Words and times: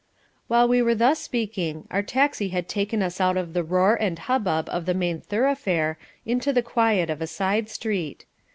'"While 0.47 0.67
we 0.67 0.81
were 0.81 0.95
thus 0.95 1.19
speaking 1.19 1.87
our 1.91 2.01
taxi 2.01 2.47
had 2.49 2.67
taken 2.67 3.03
us 3.03 3.21
out 3.21 3.37
of 3.37 3.53
the 3.53 3.63
roar 3.63 3.93
and 3.93 4.17
hubbub 4.17 4.67
of 4.71 4.87
the 4.87 4.95
main 4.95 5.21
thoroughfare 5.21 5.99
into 6.25 6.51
the 6.51 6.63
quiet 6.63 7.11
of 7.11 7.21
a 7.21 7.27
side 7.27 7.69
street. 7.69 8.25